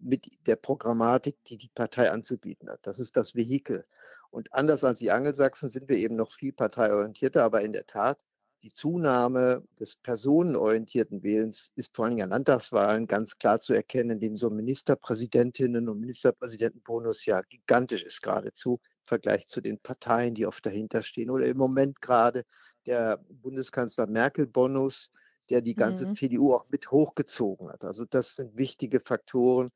mit 0.00 0.26
der 0.46 0.56
Programmatik, 0.56 1.42
die 1.44 1.58
die 1.58 1.70
Partei 1.74 2.10
anzubieten 2.10 2.68
hat. 2.68 2.80
Das 2.82 2.98
ist 2.98 3.16
das 3.16 3.34
Vehikel. 3.34 3.84
Und 4.30 4.52
anders 4.52 4.84
als 4.84 4.98
die 4.98 5.10
Angelsachsen 5.10 5.68
sind 5.68 5.88
wir 5.88 5.96
eben 5.96 6.16
noch 6.16 6.32
viel 6.32 6.52
parteiorientierter, 6.52 7.42
aber 7.42 7.62
in 7.62 7.72
der 7.72 7.86
Tat, 7.86 8.22
die 8.62 8.72
Zunahme 8.72 9.62
des 9.78 9.96
personenorientierten 9.96 11.22
Wählens 11.22 11.70
ist 11.76 11.94
vor 11.94 12.06
allem 12.06 12.20
an 12.20 12.30
Landtagswahlen 12.30 13.06
ganz 13.06 13.38
klar 13.38 13.60
zu 13.60 13.72
erkennen, 13.72 14.10
indem 14.10 14.36
so 14.36 14.50
Ministerpräsidentinnen 14.50 15.88
und 15.88 16.00
Ministerpräsidentenbonus 16.00 17.24
ja 17.24 17.40
gigantisch 17.42 18.02
ist 18.02 18.20
geradezu 18.20 18.80
im 18.82 19.04
Vergleich 19.04 19.46
zu 19.46 19.60
den 19.60 19.78
Parteien, 19.78 20.34
die 20.34 20.44
oft 20.44 20.66
dahinter 20.66 21.02
stehen. 21.02 21.30
Oder 21.30 21.46
im 21.46 21.56
Moment 21.56 22.02
gerade 22.02 22.44
der 22.84 23.24
Bundeskanzler 23.30 24.08
Merkel-Bonus, 24.08 25.10
der 25.50 25.60
die 25.62 25.74
ganze 25.74 26.08
mhm. 26.08 26.14
CDU 26.14 26.54
auch 26.54 26.66
mit 26.68 26.90
hochgezogen 26.90 27.70
hat. 27.70 27.84
Also 27.84 28.04
das 28.04 28.36
sind 28.36 28.56
wichtige 28.56 29.00
Faktoren 29.00 29.70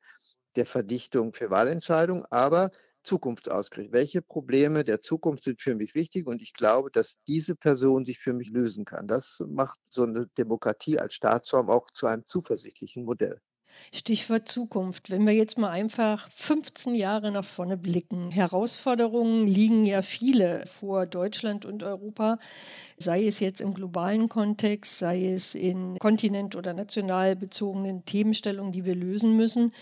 der 0.55 0.65
Verdichtung 0.65 1.33
für 1.33 1.49
Wahlentscheidungen, 1.49 2.25
aber 2.29 2.71
zukunftsausgerichtet. 3.03 3.93
Welche 3.93 4.21
Probleme 4.21 4.83
der 4.83 5.01
Zukunft 5.01 5.43
sind 5.43 5.61
für 5.61 5.75
mich 5.75 5.95
wichtig? 5.95 6.27
Und 6.27 6.41
ich 6.41 6.53
glaube, 6.53 6.89
dass 6.91 7.17
diese 7.27 7.55
Person 7.55 8.05
sich 8.05 8.19
für 8.19 8.33
mich 8.33 8.49
lösen 8.49 8.85
kann. 8.85 9.07
Das 9.07 9.43
macht 9.47 9.79
so 9.89 10.03
eine 10.03 10.27
Demokratie 10.37 10.99
als 10.99 11.13
Staatsform 11.13 11.69
auch 11.69 11.89
zu 11.91 12.07
einem 12.07 12.25
zuversichtlichen 12.25 13.03
Modell. 13.03 13.39
Stichwort 13.93 14.47
Zukunft. 14.47 15.09
Wenn 15.09 15.25
wir 15.25 15.33
jetzt 15.33 15.57
mal 15.57 15.69
einfach 15.69 16.29
15 16.31 16.95
Jahre 16.95 17.31
nach 17.31 17.45
vorne 17.45 17.77
blicken. 17.77 18.31
Herausforderungen 18.31 19.47
liegen 19.47 19.85
ja 19.85 20.01
viele 20.01 20.65
vor 20.65 21.05
Deutschland 21.05 21.65
und 21.65 21.83
Europa, 21.83 22.39
sei 22.97 23.25
es 23.25 23.39
jetzt 23.39 23.61
im 23.61 23.73
globalen 23.73 24.29
Kontext, 24.29 24.97
sei 24.97 25.27
es 25.33 25.55
in 25.55 25.97
kontinent- 25.99 26.55
oder 26.55 26.73
national 26.73 27.35
bezogenen 27.35 28.05
Themenstellungen, 28.05 28.71
die 28.71 28.85
wir 28.85 28.95
lösen 28.95 29.35
müssen. 29.35 29.73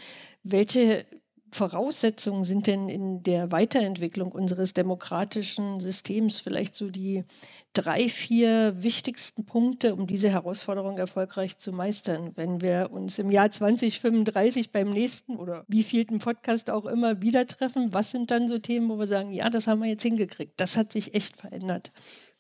Welche 0.44 1.06
Voraussetzungen 1.54 2.46
sind 2.46 2.66
denn 2.68 2.88
in 2.88 3.24
der 3.24 3.52
Weiterentwicklung 3.52 4.32
unseres 4.32 4.74
demokratischen 4.74 5.82
Systems 5.82 6.40
vielleicht 6.40 6.76
so 6.76 6.90
die 6.90 7.26
drei, 7.74 8.08
vier 8.08 8.82
wichtigsten 8.82 9.46
Punkte, 9.46 9.94
um 9.94 10.08
diese 10.08 10.30
Herausforderung 10.30 10.98
erfolgreich 10.98 11.58
zu 11.58 11.74
meistern? 11.74 12.32
Wenn 12.36 12.62
wir 12.62 12.90
uns 12.92 13.20
im 13.20 13.30
Jahr 13.30 13.52
2035 13.52 14.72
beim 14.72 14.90
nächsten 14.90 15.36
oder 15.36 15.66
wievielten 15.68 16.20
Podcast 16.20 16.70
auch 16.70 16.86
immer 16.86 17.22
wieder 17.22 17.46
treffen, 17.46 17.94
was 17.94 18.12
sind 18.12 18.32
dann 18.32 18.48
so 18.48 18.58
Themen, 18.58 18.90
wo 18.90 18.98
wir 18.98 19.08
sagen, 19.08 19.32
ja, 19.32 19.50
das 19.50 19.68
haben 19.68 19.82
wir 19.82 19.90
jetzt 19.90 20.04
hingekriegt, 20.04 20.54
das 20.56 20.78
hat 20.78 20.94
sich 20.94 21.14
echt 21.14 21.36
verändert? 21.36 21.92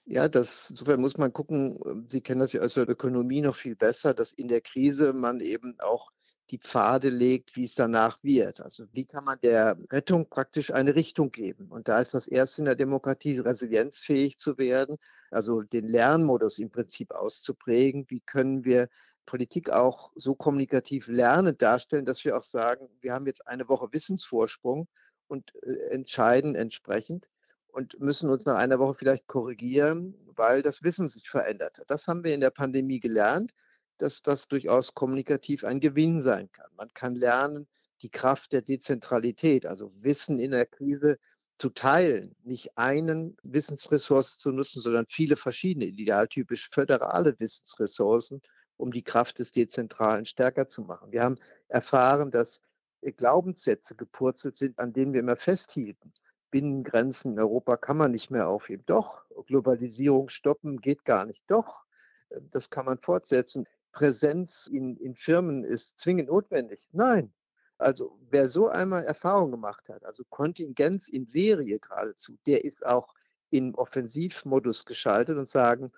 Ja, 0.05 0.29
das, 0.29 0.69
insofern 0.71 1.01
muss 1.01 1.17
man 1.17 1.33
gucken, 1.33 2.05
Sie 2.07 2.21
kennen 2.21 2.39
das 2.39 2.53
ja 2.53 2.61
aus 2.61 2.73
der 2.73 2.89
Ökonomie 2.89 3.41
noch 3.41 3.55
viel 3.55 3.75
besser, 3.75 4.13
dass 4.13 4.31
in 4.31 4.47
der 4.47 4.61
Krise 4.61 5.13
man 5.13 5.41
eben 5.41 5.75
auch 5.79 6.11
die 6.51 6.57
Pfade 6.57 7.09
legt, 7.09 7.55
wie 7.55 7.63
es 7.63 7.75
danach 7.75 8.19
wird. 8.23 8.59
Also 8.59 8.85
wie 8.91 9.05
kann 9.05 9.23
man 9.23 9.39
der 9.41 9.77
Rettung 9.89 10.29
praktisch 10.29 10.71
eine 10.71 10.95
Richtung 10.95 11.31
geben? 11.31 11.67
Und 11.69 11.87
da 11.87 11.99
ist 11.99 12.13
das 12.13 12.27
Erste 12.27 12.61
in 12.61 12.65
der 12.65 12.75
Demokratie, 12.75 13.39
resilienzfähig 13.39 14.37
zu 14.37 14.57
werden, 14.57 14.97
also 15.31 15.61
den 15.61 15.87
Lernmodus 15.87 16.59
im 16.59 16.69
Prinzip 16.69 17.11
auszuprägen. 17.11 18.05
Wie 18.09 18.19
können 18.19 18.65
wir 18.65 18.89
Politik 19.25 19.69
auch 19.69 20.11
so 20.15 20.35
kommunikativ 20.35 21.07
lernend 21.07 21.61
darstellen, 21.61 22.05
dass 22.05 22.25
wir 22.25 22.37
auch 22.37 22.43
sagen, 22.43 22.89
wir 22.99 23.13
haben 23.13 23.27
jetzt 23.27 23.47
eine 23.47 23.69
Woche 23.69 23.87
Wissensvorsprung 23.93 24.87
und 25.27 25.53
äh, 25.63 25.89
entscheiden 25.91 26.55
entsprechend 26.55 27.29
und 27.67 27.97
müssen 27.99 28.29
uns 28.29 28.45
nach 28.45 28.57
einer 28.57 28.79
Woche 28.79 28.95
vielleicht 28.95 29.27
korrigieren, 29.27 30.15
weil 30.35 30.61
das 30.61 30.83
Wissen 30.83 31.07
sich 31.07 31.29
verändert 31.29 31.79
hat. 31.79 31.89
Das 31.89 32.07
haben 32.09 32.25
wir 32.25 32.33
in 32.33 32.41
der 32.41 32.49
Pandemie 32.49 32.99
gelernt 32.99 33.53
dass 34.01 34.21
das 34.21 34.47
durchaus 34.47 34.93
kommunikativ 34.93 35.63
ein 35.63 35.79
Gewinn 35.79 36.21
sein 36.21 36.51
kann. 36.51 36.69
Man 36.75 36.93
kann 36.93 37.15
lernen, 37.15 37.67
die 38.01 38.09
Kraft 38.09 38.53
der 38.53 38.61
Dezentralität, 38.61 39.65
also 39.65 39.91
Wissen 39.95 40.39
in 40.39 40.51
der 40.51 40.65
Krise 40.65 41.19
zu 41.57 41.69
teilen, 41.69 42.35
nicht 42.43 42.77
einen 42.77 43.37
Wissensressource 43.43 44.39
zu 44.39 44.51
nutzen, 44.51 44.81
sondern 44.81 45.05
viele 45.07 45.35
verschiedene, 45.35 45.85
idealtypisch 45.85 46.69
föderale 46.69 47.39
Wissensressourcen, 47.39 48.41
um 48.77 48.91
die 48.91 49.03
Kraft 49.03 49.37
des 49.37 49.51
Dezentralen 49.51 50.25
stärker 50.25 50.67
zu 50.67 50.81
machen. 50.81 51.11
Wir 51.11 51.21
haben 51.21 51.37
erfahren, 51.67 52.31
dass 52.31 52.63
Glaubenssätze 53.01 53.95
gepurzelt 53.95 54.57
sind, 54.57 54.79
an 54.79 54.93
denen 54.93 55.13
wir 55.13 55.19
immer 55.19 55.35
festhielten. 55.35 56.13
Binnengrenzen 56.49 57.33
in 57.33 57.39
Europa 57.39 57.77
kann 57.77 57.97
man 57.97 58.11
nicht 58.11 58.31
mehr 58.31 58.47
aufheben. 58.47 58.83
Doch, 58.85 59.23
Globalisierung 59.45 60.29
stoppen 60.29 60.81
geht 60.81 61.05
gar 61.05 61.25
nicht. 61.25 61.43
Doch, 61.47 61.85
das 62.29 62.69
kann 62.69 62.85
man 62.85 62.97
fortsetzen. 62.97 63.67
Präsenz 63.91 64.67
in, 64.67 64.97
in 64.97 65.15
Firmen 65.15 65.63
ist 65.63 65.99
zwingend 65.99 66.29
notwendig. 66.29 66.87
Nein. 66.91 67.33
Also 67.77 68.19
wer 68.29 68.47
so 68.47 68.67
einmal 68.67 69.03
Erfahrung 69.05 69.49
gemacht 69.49 69.89
hat, 69.89 70.05
also 70.05 70.23
Kontingenz 70.29 71.07
in 71.07 71.27
Serie 71.27 71.79
geradezu, 71.79 72.37
der 72.45 72.63
ist 72.63 72.85
auch 72.85 73.15
in 73.49 73.73
Offensivmodus 73.73 74.85
geschaltet 74.85 75.37
und 75.37 75.49
sagen, 75.49 75.91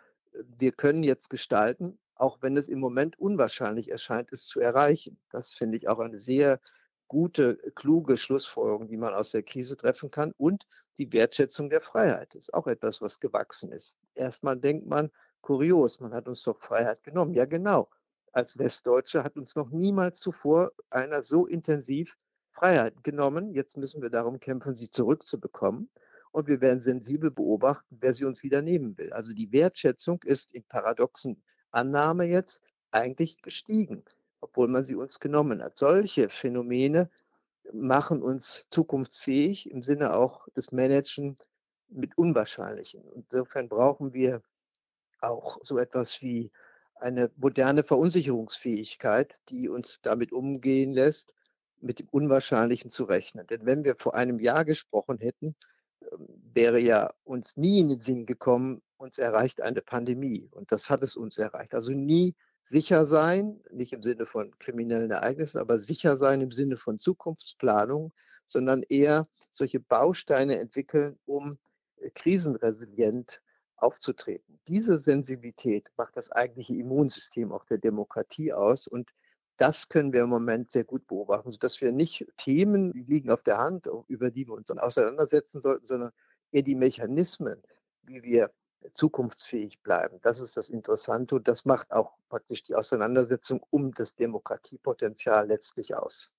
wir 0.58 0.72
können 0.72 1.04
jetzt 1.04 1.30
gestalten, 1.30 2.00
auch 2.16 2.42
wenn 2.42 2.56
es 2.58 2.70
im 2.70 2.80
Moment 2.80 3.20
unwahrscheinlich 3.20 3.92
erscheint, 3.92 4.32
es 4.32 4.48
zu 4.48 4.60
erreichen. 4.60 5.20
Das 5.30 5.54
finde 5.54 5.78
ich 5.78 5.88
auch 5.88 6.00
eine 6.00 6.20
sehr 6.20 6.60
gute, 7.08 7.58
kluge 7.76 8.18
Schlussfolgerung, 8.18 8.88
die 8.88 8.98
man 8.98 9.14
aus 9.14 9.32
der 9.32 9.44
Krise 9.44 9.78
treffen 9.78 10.10
kann. 10.10 10.34
Und 10.38 10.66
die 10.98 11.12
Wertschätzung 11.12 11.70
der 11.70 11.82
Freiheit 11.82 12.34
ist 12.36 12.54
auch 12.54 12.68
etwas, 12.68 13.02
was 13.02 13.20
gewachsen 13.20 13.72
ist. 13.72 13.98
Erstmal 14.16 14.58
denkt 14.58 14.88
man, 14.88 15.12
kurios, 15.44 16.00
man 16.00 16.14
hat 16.14 16.28
uns 16.28 16.42
doch 16.42 16.60
Freiheit 16.60 17.04
genommen. 17.04 17.36
Ja, 17.36 17.46
genau. 17.46 17.90
Als 18.32 18.58
Westdeutsche 18.58 19.24
hat 19.24 19.38
uns 19.38 19.56
noch 19.56 19.70
niemals 19.70 20.20
zuvor 20.20 20.72
einer 20.90 21.22
so 21.22 21.46
intensiv 21.46 22.18
Freiheit 22.52 23.04
genommen. 23.04 23.54
Jetzt 23.54 23.78
müssen 23.78 24.02
wir 24.02 24.10
darum 24.10 24.40
kämpfen, 24.40 24.76
sie 24.76 24.90
zurückzubekommen. 24.90 25.90
Und 26.32 26.48
wir 26.48 26.62
werden 26.62 26.82
sensibel 26.82 27.30
beobachten, 27.30 27.98
wer 28.00 28.16
sie 28.16 28.26
uns 28.26 28.42
wieder 28.42 28.64
nehmen 28.64 28.98
will. 28.98 29.14
Also 29.14 29.34
die 29.34 29.52
Wertschätzung 29.52 30.24
ist 30.24 30.52
in 30.52 30.64
paradoxen 30.64 31.44
Annahme 31.70 32.26
jetzt 32.26 32.64
eigentlich 32.90 33.42
gestiegen, 33.44 34.04
obwohl 34.42 34.68
man 34.68 34.84
sie 34.84 34.96
uns 34.96 35.20
genommen 35.20 35.62
hat. 35.62 35.78
Solche 35.78 36.30
Phänomene 36.30 37.12
machen 37.72 38.24
uns 38.24 38.68
zukunftsfähig 38.72 39.70
im 39.70 39.84
Sinne 39.84 40.16
auch 40.16 40.48
des 40.56 40.72
Managen 40.72 41.38
mit 41.90 42.18
Unwahrscheinlichen. 42.18 43.04
Insofern 43.14 43.70
brauchen 43.70 44.14
wir 44.14 44.42
auch 45.24 45.60
so 45.64 45.78
etwas 45.78 46.22
wie 46.22 46.52
eine 46.96 47.32
moderne 47.36 47.84
Verunsicherungsfähigkeit, 47.84 49.40
die 49.50 49.70
uns 49.70 50.02
damit 50.02 50.32
umgehen 50.32 50.94
lässt, 50.94 51.34
mit 51.82 52.00
dem 52.00 52.08
Unwahrscheinlichen 52.10 52.92
zu 52.92 53.04
rechnen. 53.04 53.46
Denn 53.48 53.66
wenn 53.66 53.84
wir 53.84 53.96
vor 53.96 54.16
einem 54.16 54.40
Jahr 54.40 54.64
gesprochen 54.64 55.18
hätten, 55.20 55.56
ähm, 56.12 56.28
wäre 56.54 56.80
ja 56.80 57.14
uns 57.24 57.58
nie 57.58 57.82
in 57.82 57.90
den 57.90 58.00
Sinn 58.00 58.26
gekommen, 58.26 58.82
uns 58.98 59.18
erreicht 59.18 59.62
eine 59.62 59.82
Pandemie. 59.82 60.48
Und 60.52 60.72
das 60.72 60.90
hat 60.90 61.04
es 61.04 61.18
uns 61.18 61.38
erreicht. 61.38 61.74
Also 61.74 61.92
nie 61.92 62.36
sicher 62.64 63.06
sein, 63.06 63.60
nicht 63.72 63.92
im 63.92 64.02
Sinne 64.02 64.26
von 64.26 64.58
kriminellen 64.60 65.12
Ereignissen, 65.12 65.60
aber 65.60 65.80
sicher 65.80 66.16
sein 66.16 66.40
im 66.42 66.52
Sinne 66.52 66.78
von 66.78 66.98
Zukunftsplanung, 66.98 68.14
sondern 68.48 68.84
eher 68.84 69.28
solche 69.52 69.82
Bausteine 69.82 70.60
entwickeln, 70.60 71.20
um 71.26 71.58
äh, 71.98 72.10
krisenresilient 72.12 73.42
aufzutreten. 73.78 74.60
Diese 74.68 74.98
Sensibilität 75.00 75.92
macht 75.98 76.16
das 76.18 76.32
eigentliche 76.32 76.76
Immunsystem 76.76 77.52
auch 77.52 77.66
der 77.66 77.78
Demokratie 77.78 78.54
aus 78.54 78.88
und 78.88 79.14
das 79.58 79.90
können 79.90 80.14
wir 80.14 80.24
im 80.24 80.30
Moment 80.30 80.72
sehr 80.72 80.84
gut 80.84 81.06
beobachten, 81.08 81.52
sodass 81.52 81.80
wir 81.80 81.92
nicht 81.92 82.26
Themen, 82.38 82.92
die 82.92 83.04
liegen 83.04 83.30
auf 83.30 83.44
der 83.44 83.60
Hand, 83.60 83.90
über 84.08 84.32
die 84.32 84.48
wir 84.48 84.54
uns 84.54 84.68
dann 84.68 84.80
auseinandersetzen 84.80 85.62
sollten, 85.62 85.86
sondern 85.86 86.12
eher 86.52 86.64
die 86.64 86.76
Mechanismen, 86.76 87.62
wie 88.02 88.24
wir 88.24 88.52
zukunftsfähig 88.94 89.82
bleiben. 89.82 90.20
Das 90.22 90.40
ist 90.40 90.58
das 90.58 90.70
Interessante 90.70 91.36
und 91.36 91.48
das 91.48 91.66
macht 91.66 91.92
auch 91.92 92.18
praktisch 92.30 92.64
die 92.64 92.76
Auseinandersetzung 92.76 93.64
um 93.70 93.94
das 93.94 94.16
Demokratiepotenzial 94.16 95.48
letztlich 95.48 95.96
aus. 95.96 96.34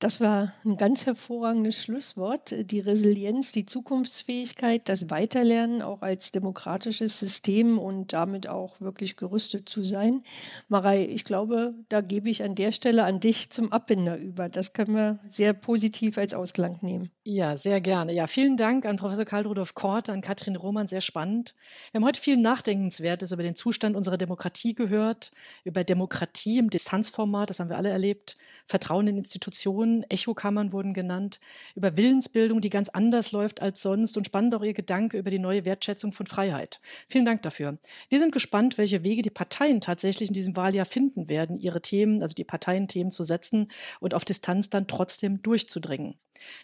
Das 0.00 0.20
war 0.20 0.52
ein 0.64 0.76
ganz 0.76 1.06
hervorragendes 1.06 1.82
Schlusswort. 1.82 2.54
Die 2.70 2.80
Resilienz, 2.80 3.52
die 3.52 3.64
Zukunftsfähigkeit, 3.64 4.88
das 4.88 5.08
Weiterlernen 5.08 5.82
auch 5.82 6.02
als 6.02 6.32
demokratisches 6.32 7.18
System 7.18 7.78
und 7.78 8.12
damit 8.12 8.48
auch 8.48 8.80
wirklich 8.80 9.16
gerüstet 9.16 9.68
zu 9.68 9.82
sein. 9.82 10.22
Marei, 10.68 11.06
ich 11.06 11.24
glaube, 11.24 11.74
da 11.88 12.00
gebe 12.00 12.28
ich 12.28 12.42
an 12.42 12.54
der 12.54 12.72
Stelle 12.72 13.04
an 13.04 13.20
dich 13.20 13.50
zum 13.50 13.72
Abbinder 13.72 14.18
über. 14.18 14.48
Das 14.48 14.72
können 14.72 14.94
wir 14.94 15.20
sehr 15.28 15.52
positiv 15.54 16.18
als 16.18 16.34
Ausklang 16.34 16.78
nehmen. 16.82 17.10
Ja, 17.22 17.56
sehr 17.56 17.80
gerne. 17.80 18.12
Ja, 18.12 18.26
vielen 18.26 18.58
Dank 18.58 18.84
an 18.84 18.96
Professor 18.96 19.24
Karl 19.24 19.46
Rudolf 19.46 19.74
Kort, 19.74 20.10
an 20.10 20.20
Katrin 20.20 20.56
Roman, 20.56 20.88
sehr 20.88 21.00
spannend. 21.00 21.54
Wir 21.92 22.00
haben 22.00 22.06
heute 22.06 22.20
viel 22.20 22.36
Nachdenkenswertes 22.36 23.32
über 23.32 23.42
den 23.42 23.54
Zustand 23.54 23.96
unserer 23.96 24.18
Demokratie 24.18 24.74
gehört, 24.74 25.32
über 25.64 25.84
Demokratie 25.84 26.58
im 26.58 26.68
Distanzformat, 26.68 27.48
das 27.48 27.60
haben 27.60 27.70
wir 27.70 27.78
alle 27.78 27.88
erlebt, 27.88 28.36
Vertrauen 28.66 29.06
in 29.06 29.16
Institutionen, 29.16 29.83
Echokammern 30.08 30.72
wurden 30.72 30.94
genannt, 30.94 31.40
über 31.74 31.96
Willensbildung, 31.96 32.60
die 32.60 32.70
ganz 32.70 32.88
anders 32.88 33.32
läuft 33.32 33.62
als 33.62 33.82
sonst 33.82 34.16
und 34.16 34.26
spannend 34.26 34.54
auch 34.54 34.62
Ihr 34.62 34.74
Gedanke 34.74 35.18
über 35.18 35.30
die 35.30 35.38
neue 35.38 35.64
Wertschätzung 35.64 36.12
von 36.12 36.26
Freiheit. 36.26 36.80
Vielen 37.08 37.24
Dank 37.24 37.42
dafür. 37.42 37.78
Wir 38.08 38.18
sind 38.18 38.32
gespannt, 38.32 38.78
welche 38.78 39.04
Wege 39.04 39.22
die 39.22 39.30
Parteien 39.30 39.80
tatsächlich 39.80 40.28
in 40.28 40.34
diesem 40.34 40.56
Wahljahr 40.56 40.86
finden 40.86 41.28
werden, 41.28 41.58
ihre 41.58 41.82
Themen, 41.82 42.22
also 42.22 42.34
die 42.34 42.44
Parteienthemen 42.44 43.10
zu 43.10 43.22
setzen 43.22 43.68
und 44.00 44.14
auf 44.14 44.24
Distanz 44.24 44.70
dann 44.70 44.86
trotzdem 44.86 45.42
durchzudringen. 45.42 46.16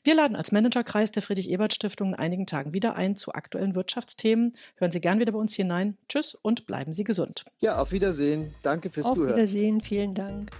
Wir 0.02 0.14
laden 0.14 0.36
als 0.36 0.52
Managerkreis 0.52 1.12
der 1.12 1.22
Friedrich-Ebert-Stiftung 1.22 2.08
in 2.08 2.14
einigen 2.14 2.46
Tagen 2.46 2.74
wieder 2.74 2.96
ein 2.96 3.16
zu 3.16 3.32
aktuellen 3.32 3.74
Wirtschaftsthemen. 3.74 4.52
Hören 4.76 4.90
Sie 4.90 5.00
gern 5.00 5.20
wieder 5.20 5.32
bei 5.32 5.38
uns 5.38 5.54
hinein. 5.54 5.96
Tschüss 6.08 6.34
und 6.34 6.66
bleiben 6.66 6.92
Sie 6.92 7.04
gesund. 7.04 7.44
Ja, 7.60 7.80
auf 7.80 7.92
Wiedersehen. 7.92 8.54
Danke 8.62 8.90
fürs 8.90 9.06
auf 9.06 9.14
Zuhören. 9.14 9.32
Auf 9.32 9.38
Wiedersehen. 9.38 9.80
Vielen 9.80 10.14
Dank. 10.14 10.50